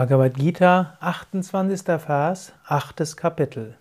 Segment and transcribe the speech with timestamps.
[0.00, 2.00] Bhagavad Gita, 28.
[2.00, 3.18] Vers, 8.
[3.18, 3.76] Kapitel.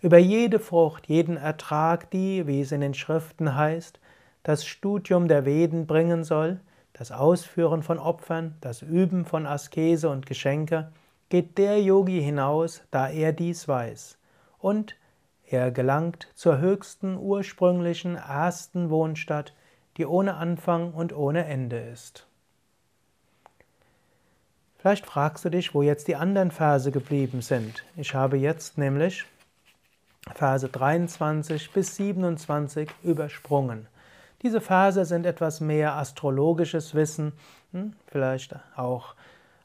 [0.00, 4.00] Über jede Frucht, jeden Ertrag, die, wie es in den Schriften heißt,
[4.44, 6.60] das Studium der Veden bringen soll,
[6.94, 10.90] das Ausführen von Opfern, das Üben von Askese und Geschenke,
[11.28, 14.16] geht der Yogi hinaus, da er dies weiß.
[14.58, 14.96] Und
[15.44, 19.52] er gelangt zur höchsten, ursprünglichen, ersten Wohnstadt,
[19.98, 22.26] die ohne Anfang und ohne Ende ist.
[24.82, 27.84] Vielleicht fragst du dich, wo jetzt die anderen Verse geblieben sind.
[27.96, 29.24] Ich habe jetzt nämlich
[30.34, 33.86] Verse 23 bis 27 übersprungen.
[34.42, 37.32] Diese Verse sind etwas mehr astrologisches Wissen,
[37.70, 39.14] hm, vielleicht auch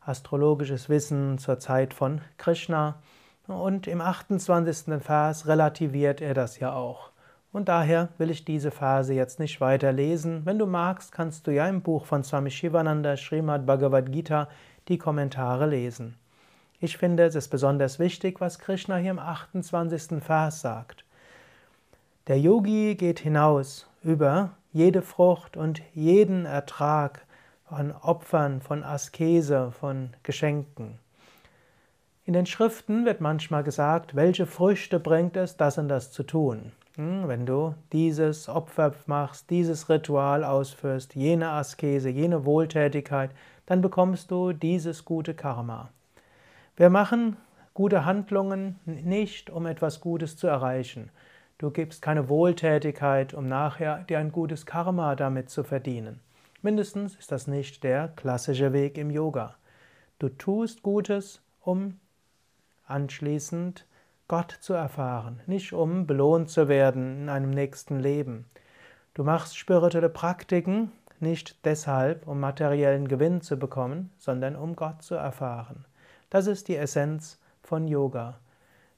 [0.05, 2.99] astrologisches Wissen zur Zeit von Krishna.
[3.47, 5.01] Und im 28.
[5.01, 7.09] Vers relativiert er das ja auch.
[7.51, 10.45] Und daher will ich diese Verse jetzt nicht weiter lesen.
[10.45, 14.47] Wenn du magst, kannst du ja im Buch von Swami Shivananda, Srimad Bhagavad Gita,
[14.87, 16.15] die Kommentare lesen.
[16.79, 20.23] Ich finde, es ist besonders wichtig, was Krishna hier im 28.
[20.23, 21.03] Vers sagt.
[22.27, 27.25] Der Yogi geht hinaus über jede Frucht und jeden Ertrag
[27.67, 30.99] von Opfern, von Askese, von Geschenken.
[32.25, 36.73] In den Schriften wird manchmal gesagt, welche Früchte bringt es, das und das zu tun.
[36.95, 43.31] Hm, wenn du dieses Opfer machst, dieses Ritual ausführst, jene Askese, jene Wohltätigkeit,
[43.67, 45.89] dann bekommst du dieses gute Karma.
[46.75, 47.37] Wir machen
[47.75, 51.11] gute Handlungen nicht, um etwas Gutes zu erreichen.
[51.59, 56.19] Du gibst keine Wohltätigkeit, um nachher dir ein gutes Karma damit zu verdienen.
[56.61, 59.55] Mindestens ist das nicht der klassische Weg im Yoga.
[60.17, 61.99] Du tust Gutes, um
[62.87, 63.85] anschließend
[64.27, 68.45] Gott zu erfahren, nicht um belohnt zu werden in einem nächsten Leben.
[69.13, 75.15] Du machst spirituelle Praktiken nicht deshalb, um materiellen Gewinn zu bekommen, sondern um Gott zu
[75.15, 75.85] erfahren.
[76.29, 78.39] Das ist die Essenz von Yoga.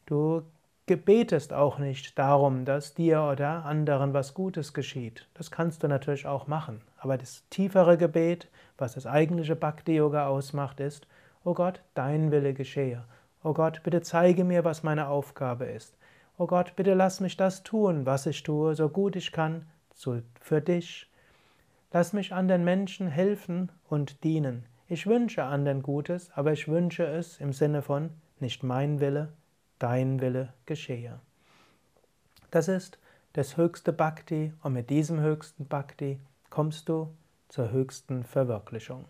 [0.05, 0.43] Du
[0.87, 5.27] gebetest auch nicht darum, dass dir oder anderen was Gutes geschieht.
[5.35, 6.81] Das kannst du natürlich auch machen.
[6.97, 11.05] Aber das tiefere Gebet, was das eigentliche Bhakti-Yoga ausmacht, ist,
[11.43, 13.05] O Gott, dein Wille geschehe.
[13.43, 15.97] O Gott, bitte zeige mir, was meine Aufgabe ist.
[16.37, 19.67] O Gott, bitte lass mich das tun, was ich tue, so gut ich kann,
[20.39, 21.08] für dich.
[21.91, 24.65] Lass mich anderen Menschen helfen und dienen.
[24.87, 29.33] Ich wünsche anderen Gutes, aber ich wünsche es im Sinne von nicht mein Wille,
[29.79, 31.19] dein Wille geschehe.
[32.51, 32.99] Das ist
[33.33, 37.15] das höchste Bhakti und mit diesem höchsten Bhakti kommst du
[37.47, 39.05] zur höchsten Verwirklichung.